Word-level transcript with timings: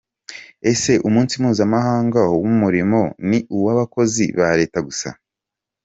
Ese 0.71 0.93
umunsi 1.07 1.33
mpuzamahanga 1.41 2.21
w’umurimo 2.41 3.01
ni 3.29 3.39
uw’abakozi 3.55 4.25
ba 4.39 4.49
Leta 4.59 4.79
gusa. 4.87 5.09